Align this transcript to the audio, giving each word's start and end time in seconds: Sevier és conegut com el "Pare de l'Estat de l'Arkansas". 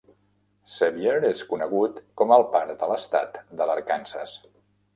Sevier 0.75 1.11
és 1.29 1.43
conegut 1.51 2.01
com 2.23 2.35
el 2.39 2.47
"Pare 2.57 2.79
de 2.81 2.91
l'Estat 2.93 3.41
de 3.61 3.71
l'Arkansas". 3.73 4.39